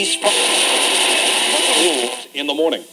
[0.00, 0.32] respawn.
[2.34, 2.84] In the morning.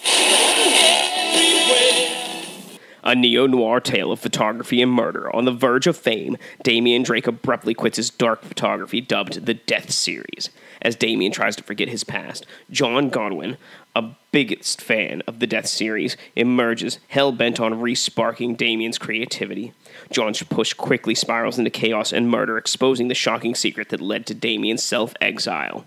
[3.03, 5.33] A neo noir tale of photography and murder.
[5.33, 9.91] On the verge of fame, Damien Drake abruptly quits his dark photography dubbed the Death
[9.91, 10.49] Series.
[10.81, 13.55] As Damien tries to forget his past, John Godwin,
[13.95, 19.71] a biggest fan of the Death Series, emerges, hell bent on re-sparking Damien's creativity.
[20.11, 24.33] John's push quickly spirals into chaos and murder, exposing the shocking secret that led to
[24.33, 25.85] Damien's self exile.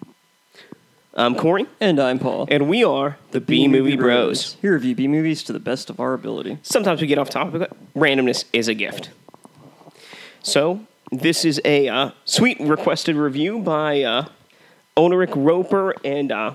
[1.14, 2.46] I'm Corey, And I'm Paul.
[2.50, 4.56] and we are the B Movie Bros.
[4.62, 6.59] Here review B movies to the best of our ability.
[6.62, 9.10] sometimes we get off topic, but randomness is a gift.
[10.42, 14.27] So, this is a uh, sweet requested review by uh,
[14.96, 16.55] Oneric Roper and uh,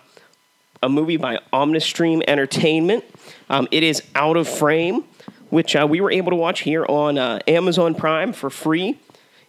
[0.82, 3.04] a movie by Omnistream Entertainment.
[3.50, 5.04] Um, it is Out of Frame,
[5.50, 8.98] which uh, we were able to watch here on uh, Amazon Prime for free.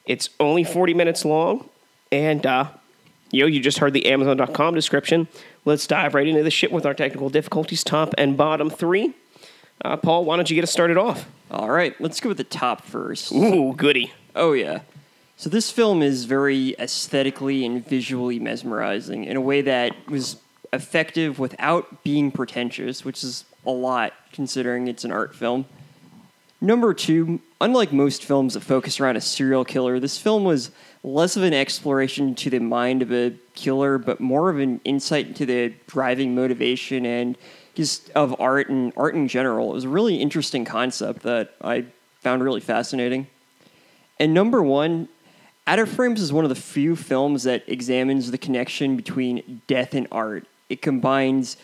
[0.05, 1.69] It's only 40 minutes long,
[2.11, 2.69] and uh,
[3.33, 5.27] Yo, you just heard the Amazon.com description.
[5.65, 9.15] Let's dive right into the shit with our technical difficulties, top and bottom three.
[9.85, 11.29] Uh, Paul, why don't you get us started off?
[11.51, 13.33] All right, let's go with the top first.
[13.33, 14.13] Ooh, goody.
[14.35, 14.81] Oh, yeah.
[15.37, 20.37] So, this film is very aesthetically and visually mesmerizing in a way that was
[20.73, 25.67] effective without being pretentious, which is a lot considering it's an art film.
[26.61, 30.71] Number two, unlike most films that focus around a serial killer, this film was
[31.03, 35.29] less of an exploration to the mind of a killer, but more of an insight
[35.29, 37.37] into the driving motivation and
[37.75, 39.71] just of art and art in general.
[39.71, 41.85] It was a really interesting concept that I
[42.21, 43.27] found really fascinating.
[44.19, 45.09] And number one,
[45.67, 49.95] Out of Frames is one of the few films that examines the connection between death
[49.95, 50.47] and art.
[50.71, 51.59] It combines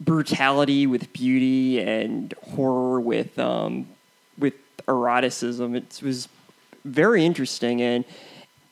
[0.00, 3.88] brutality with beauty and horror with um,
[4.88, 5.74] eroticism.
[5.74, 6.28] It was
[6.84, 8.04] very interesting, and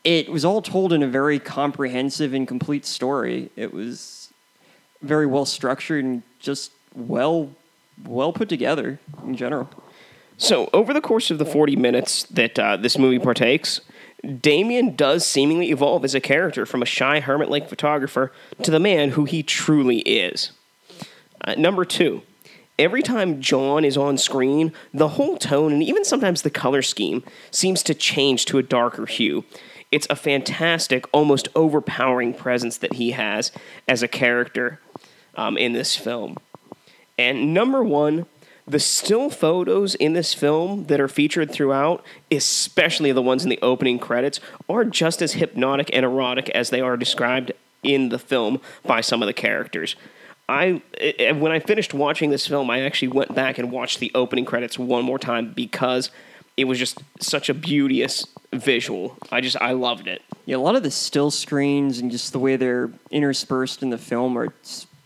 [0.03, 3.49] it was all told in a very comprehensive and complete story.
[3.55, 4.31] It was
[5.01, 7.51] very well structured and just well
[8.05, 9.69] well put together in general.
[10.37, 13.81] So, over the course of the 40 minutes that uh, this movie partakes,
[14.41, 18.31] Damien does seemingly evolve as a character from a shy hermit like photographer
[18.61, 20.51] to the man who he truly is.
[21.43, 22.21] Uh, number two,
[22.79, 27.23] every time John is on screen, the whole tone and even sometimes the color scheme
[27.51, 29.43] seems to change to a darker hue.
[29.91, 33.51] It's a fantastic, almost overpowering presence that he has
[33.87, 34.79] as a character
[35.35, 36.37] um, in this film.
[37.17, 38.25] And number one,
[38.67, 43.61] the still photos in this film that are featured throughout, especially the ones in the
[43.61, 48.59] opening credits, are just as hypnotic and erotic as they are described in the film
[48.83, 49.95] by some of the characters.
[50.49, 54.11] I eh, when I finished watching this film, I actually went back and watched the
[54.15, 56.09] opening credits one more time because
[56.55, 59.17] it was just such a beauteous visual.
[59.31, 60.21] I just I loved it.
[60.45, 63.97] Yeah, a lot of the still screens and just the way they're interspersed in the
[63.97, 64.53] film are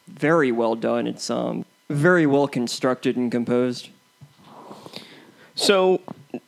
[0.07, 1.07] very well done.
[1.07, 3.89] It's um very well constructed and composed.
[5.55, 6.01] So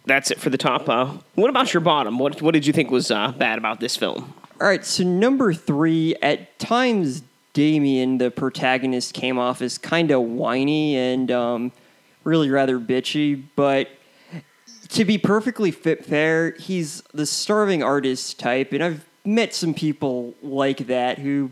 [0.05, 0.87] that's it for the top.
[0.87, 2.19] Uh, what about your bottom?
[2.19, 4.33] What what did you think was uh, bad about this film?
[4.61, 10.21] All right, so number three, at times Damien, the protagonist, came off as kind of
[10.21, 11.71] whiny and um,
[12.23, 13.89] really rather bitchy, but
[14.89, 20.35] to be perfectly fit fair, he's the starving artist type, and I've met some people
[20.41, 21.51] like that who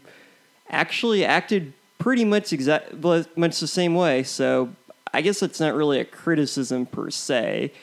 [0.70, 2.94] actually acted pretty much exact
[3.36, 4.24] much the same way.
[4.24, 4.70] So
[5.14, 7.74] I guess that's not really a criticism per se.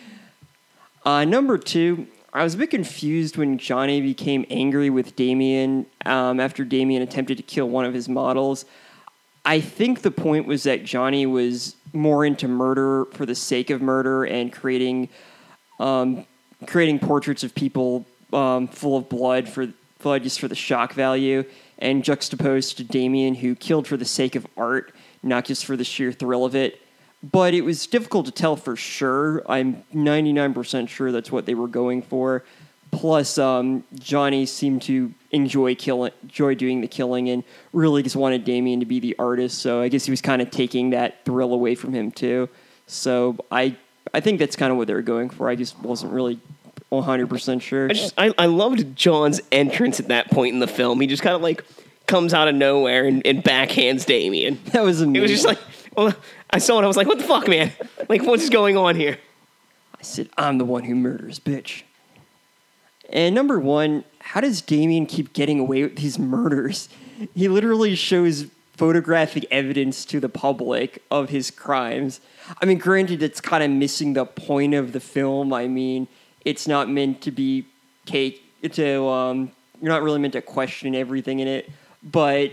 [1.04, 6.40] Uh, number two, I was a bit confused when Johnny became angry with Damien um,
[6.40, 8.66] after Damien attempted to kill one of his models.
[9.44, 13.80] I think the point was that Johnny was more into murder for the sake of
[13.80, 15.08] murder and creating
[15.80, 16.26] um,
[16.66, 21.44] creating portraits of people um, full of blood for blood just for the shock value,
[21.78, 25.84] and juxtaposed to Damien who killed for the sake of art, not just for the
[25.84, 26.80] sheer thrill of it.
[27.22, 29.42] But it was difficult to tell for sure.
[29.48, 32.44] I'm 99% sure that's what they were going for.
[32.90, 38.44] Plus, um, Johnny seemed to enjoy killing, enjoy doing the killing, and really just wanted
[38.44, 39.58] Damien to be the artist.
[39.58, 42.48] So I guess he was kind of taking that thrill away from him too.
[42.86, 43.76] So I,
[44.14, 45.48] I think that's kind of what they were going for.
[45.50, 46.40] I just wasn't really
[46.90, 47.90] 100% sure.
[47.90, 51.00] I just I, I loved John's entrance at that point in the film.
[51.00, 51.64] He just kind of like
[52.06, 54.58] comes out of nowhere and, and backhands Damien.
[54.72, 55.16] that was amazing.
[55.16, 55.58] It was just like,
[55.96, 56.14] well,
[56.50, 56.84] I saw it.
[56.84, 57.72] I was like, what the fuck, man?
[58.08, 59.18] Like, what's going on here?
[59.98, 61.82] I said, I'm the one who murders, bitch.
[63.10, 66.88] And number one, how does Damien keep getting away with these murders?
[67.34, 68.46] He literally shows
[68.76, 72.20] photographic evidence to the public of his crimes.
[72.62, 75.52] I mean, granted, it's kind of missing the point of the film.
[75.52, 76.06] I mean,
[76.44, 77.66] it's not meant to be
[78.06, 81.70] take to um, you're not really meant to question everything in it,
[82.02, 82.52] but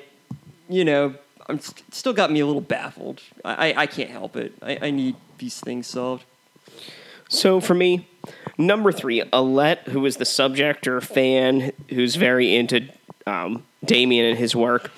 [0.67, 1.13] you know,
[1.47, 3.21] I'm st- still got me a little baffled.
[3.43, 4.53] I, I, I can't help it.
[4.61, 6.25] I, I need these things solved.
[7.29, 8.07] So for me,
[8.57, 12.89] number three, Alette, who is the subject or fan who's very into
[13.25, 14.91] um, Damien and his work.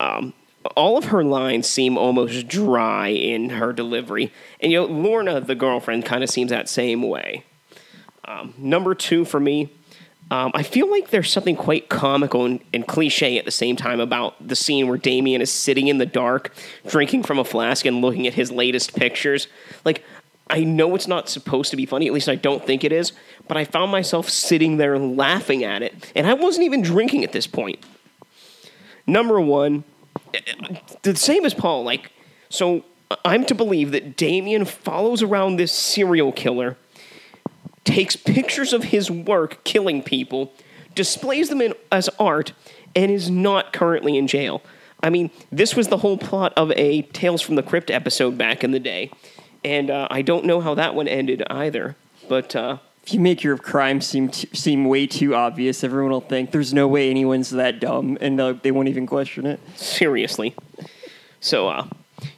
[0.00, 0.34] Um,
[0.76, 5.54] all of her lines seem almost dry in her delivery, and you know Lorna, the
[5.54, 7.44] girlfriend, kind of seems that same way.
[8.24, 9.72] Um, number two for me,
[10.32, 14.00] um, I feel like there's something quite comical and, and, cliche at the same time
[14.00, 16.54] about the scene where Damien is sitting in the dark,
[16.86, 19.46] drinking from a flask and looking at his latest pictures.
[19.84, 20.02] Like,
[20.48, 23.12] I know it's not supposed to be funny, at least I don't think it is,
[23.46, 27.32] but I found myself sitting there laughing at it, and I wasn't even drinking at
[27.32, 27.84] this point.
[29.06, 29.84] Number one,
[31.02, 32.10] the same as Paul, like,
[32.48, 32.86] so
[33.22, 36.78] I'm to believe that Damien follows around this serial killer
[37.84, 40.52] takes pictures of his work killing people,
[40.94, 42.52] displays them in, as art,
[42.94, 44.62] and is not currently in jail.
[45.02, 48.62] I mean, this was the whole plot of a Tales from the Crypt episode back
[48.62, 49.10] in the day,
[49.64, 51.96] and uh, I don't know how that one ended either.
[52.28, 56.20] But uh, if you make your crime seem t- seem way too obvious, everyone will
[56.20, 59.58] think there's no way anyone's that dumb, and uh, they won't even question it.
[59.76, 60.54] Seriously.
[61.40, 61.88] So, uh,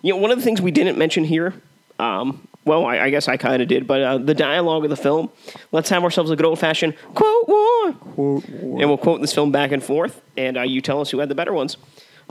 [0.00, 1.52] you know, one of the things we didn't mention here
[1.98, 4.96] um, well, I, I guess I kind of did, but uh, the dialogue of the
[4.96, 5.30] film,
[5.72, 7.92] let's have ourselves a good old fashioned quote war.
[7.92, 8.80] Quote war.
[8.80, 11.28] And we'll quote this film back and forth, and uh, you tell us who had
[11.28, 11.76] the better ones.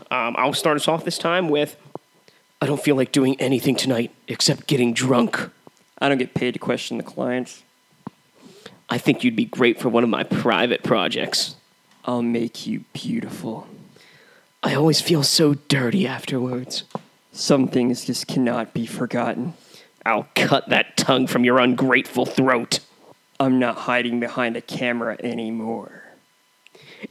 [0.09, 1.77] Um, I'll start us off this time with
[2.61, 5.49] I don't feel like doing anything tonight except getting drunk.
[5.99, 7.63] I don't get paid to question the clients.
[8.89, 11.55] I think you'd be great for one of my private projects.
[12.05, 13.67] I'll make you beautiful.
[14.61, 16.83] I always feel so dirty afterwards.
[17.31, 19.55] Some things just cannot be forgotten.
[20.05, 22.79] I'll cut that tongue from your ungrateful throat.
[23.39, 26.03] I'm not hiding behind a camera anymore.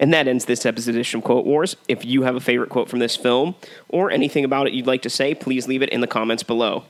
[0.00, 1.76] And that ends this episode of Quote Wars.
[1.88, 3.54] If you have a favorite quote from this film
[3.88, 6.84] or anything about it you'd like to say, please leave it in the comments below.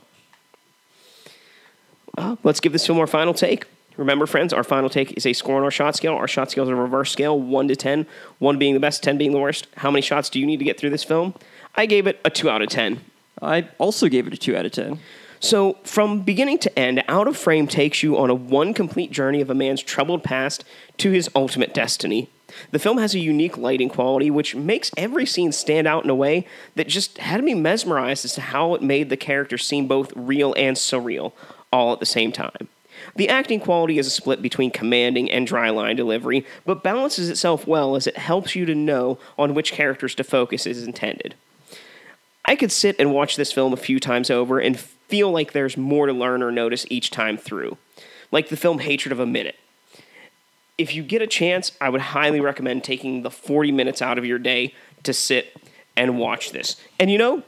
[2.17, 3.65] Uh, let's give this film our final take.
[3.97, 6.13] Remember, friends, our final take is a score on our shot scale.
[6.13, 8.07] Our shot scale is a reverse scale, 1 to 10,
[8.39, 9.67] 1 being the best, 10 being the worst.
[9.77, 11.35] How many shots do you need to get through this film?
[11.75, 13.01] I gave it a 2 out of 10.
[13.41, 14.99] I also gave it a 2 out of 10.
[15.43, 19.41] So, from beginning to end, Out of Frame takes you on a one complete journey
[19.41, 20.63] of a man's troubled past
[20.99, 22.29] to his ultimate destiny.
[22.71, 26.15] The film has a unique lighting quality which makes every scene stand out in a
[26.15, 30.13] way that just had me mesmerized as to how it made the character seem both
[30.15, 31.33] real and surreal,
[31.73, 32.69] all at the same time.
[33.17, 37.67] The acting quality is a split between commanding and dry line delivery, but balances itself
[37.67, 41.35] well as it helps you to know on which characters to focus is intended.
[42.45, 44.79] I could sit and watch this film a few times over and
[45.13, 47.77] feel like there's more to learn or notice each time through,
[48.31, 49.59] like the film Hatred of a Minute.
[50.75, 54.25] If you get a chance, I would highly recommend taking the 40 minutes out of
[54.25, 54.73] your day
[55.03, 55.55] to sit
[55.95, 56.77] and watch this.
[56.99, 57.43] And you know,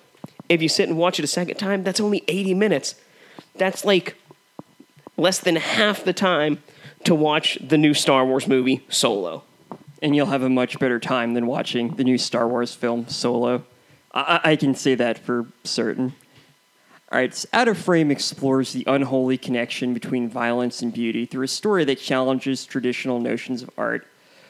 [0.48, 2.94] if you sit and watch it a second time, that's only 80 minutes.
[3.56, 4.16] That's like
[5.18, 6.62] less than half the time
[7.06, 9.44] to watch the new Star Wars movie Solo.
[10.04, 13.64] And you'll have a much better time than watching the new Star Wars film Solo.
[14.14, 16.14] I, I can say that for certain.
[17.12, 21.48] All right, Out of Frame explores the unholy connection between violence and beauty through a
[21.48, 24.08] story that challenges traditional notions of art.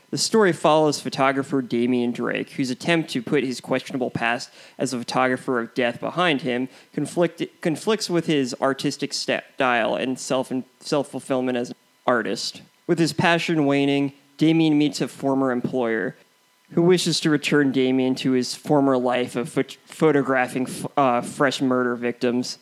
[0.09, 4.99] The story follows photographer Damien Drake, whose attempt to put his questionable past as a
[4.99, 11.71] photographer of death behind him conflict, conflicts with his artistic style and self fulfillment as
[11.71, 11.75] an
[12.07, 12.61] artist.
[12.87, 16.15] With his passion waning, Damien meets a former employer
[16.71, 19.49] who wishes to return Damien to his former life of
[19.85, 20.67] photographing
[20.97, 22.57] uh, fresh murder victims.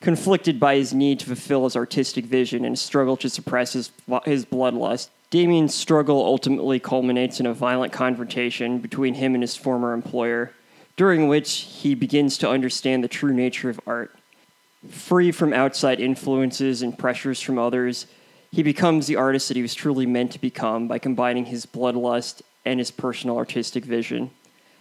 [0.00, 3.90] Conflicted by his need to fulfill his artistic vision and struggle to suppress his,
[4.24, 9.92] his bloodlust, Damien's struggle ultimately culminates in a violent confrontation between him and his former
[9.92, 10.52] employer,
[10.96, 14.14] during which he begins to understand the true nature of art.
[14.88, 18.06] Free from outside influences and pressures from others,
[18.52, 22.42] he becomes the artist that he was truly meant to become by combining his bloodlust
[22.64, 24.30] and his personal artistic vision.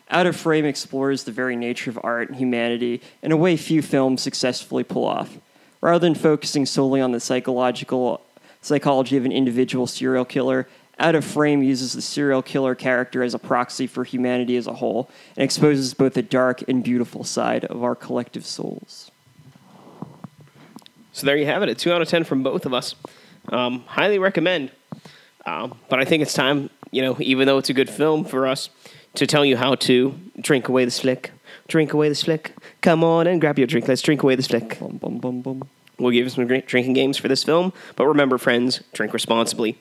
[0.10, 3.82] Out of Frame explores the very nature of art and humanity in a way few
[3.82, 5.38] films successfully pull off.
[5.82, 8.22] Rather than focusing solely on the psychological
[8.62, 10.68] psychology of an individual serial killer,
[11.00, 14.74] Out of Frame uses the serial killer character as a proxy for humanity as a
[14.74, 19.10] whole and exposes both the dark and beautiful side of our collective souls.
[21.12, 22.96] So there you have it, a two out of ten from both of us.
[23.50, 24.72] Um, highly recommend.
[25.46, 28.48] Um, but I think it's time, you know, even though it's a good film for
[28.48, 28.70] us,
[29.16, 31.32] to tell you how to drink away the slick.
[31.68, 32.54] Drink away the slick.
[32.82, 33.88] Come on and grab your drink.
[33.88, 34.80] Let's drink away the slick.
[34.80, 35.70] Bum, bum, bum, bum.
[36.00, 39.78] We'll give you some great drinking games for this film, but remember, friends, drink responsibly.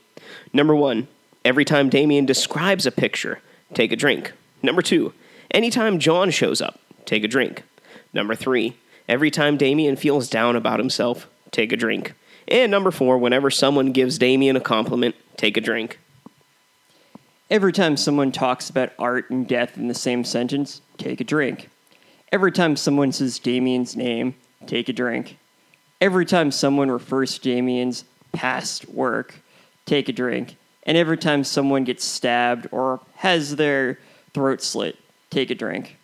[0.52, 1.08] Number one,
[1.44, 3.40] every time Damien describes a picture,
[3.72, 4.32] take a drink.
[4.62, 5.14] Number two,
[5.52, 7.62] Anytime John shows up, take a drink.
[8.14, 12.14] Number three, every time Damien feels down about himself, take a drink.
[12.48, 15.98] And number four, whenever someone gives Damien a compliment, take a drink.
[17.50, 21.68] Every time someone talks about art and death in the same sentence, take a drink.
[22.30, 24.34] Every time someone says Damien's name,
[24.66, 25.36] take a drink.
[26.00, 29.34] Every time someone refers to Damien's past work,
[29.84, 30.56] take a drink.
[30.84, 33.98] And every time someone gets stabbed or has their
[34.32, 34.96] throat slit,
[35.28, 35.98] take a drink.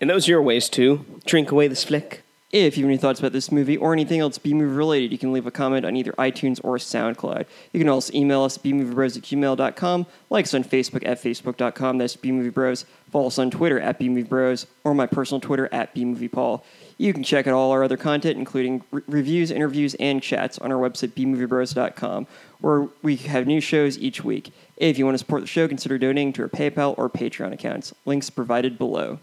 [0.00, 2.23] And those are your ways to drink away this flick.
[2.54, 5.18] If you have any thoughts about this movie or anything else B movie related, you
[5.18, 7.46] can leave a comment on either iTunes or SoundCloud.
[7.72, 12.14] You can also email us bmoviebros at gmail.com, like us on Facebook at facebook.com, that's
[12.14, 16.62] bmoviebros, follow us on Twitter at bmoviebros, or my personal Twitter at bmoviepaul.
[16.96, 20.70] You can check out all our other content, including re- reviews, interviews, and chats on
[20.70, 22.28] our website, bmoviebros.com,
[22.60, 24.52] where we have new shows each week.
[24.76, 27.92] If you want to support the show, consider donating to our PayPal or Patreon accounts.
[28.06, 29.18] Links provided below.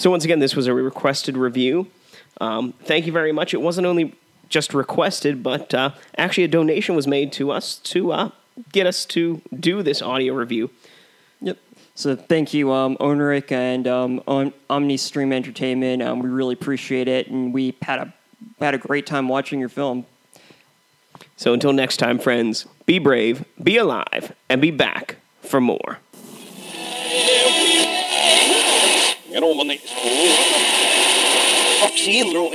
[0.00, 1.86] So once again, this was a requested review.
[2.40, 3.52] Um, thank you very much.
[3.52, 4.14] It wasn't only
[4.48, 8.30] just requested, but uh, actually a donation was made to us to uh,
[8.72, 10.70] get us to do this audio review.
[11.42, 11.58] Yep.
[11.96, 16.00] So thank you, um, and um, on Omni Stream Entertainment.
[16.00, 18.14] Um, we really appreciate it, and we had a
[18.58, 20.06] had a great time watching your film.
[21.36, 25.98] So until next time, friends, be brave, be alive, and be back for more.
[29.30, 29.92] Råd og nytt.
[31.80, 32.54] Vaksiner og